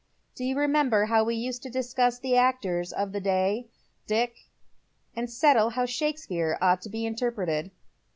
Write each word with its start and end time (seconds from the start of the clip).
Do 0.33 0.43
you 0.43 0.57
remember 0.57 1.05
how 1.05 1.23
we 1.23 1.35
used 1.35 1.61
to 1.61 1.69
discuss 1.69 2.17
the 2.17 2.35
actors 2.35 2.91
of 2.91 3.11
the 3.11 3.19
day, 3.21 3.67
Dick, 4.07 4.47
and 5.15 5.29
settle 5.29 5.69
how 5.69 5.85
Shakespeare 5.85 6.57
ought 6.59 6.81
to 6.81 6.89
be 6.89 7.05
interpreted 7.05 7.69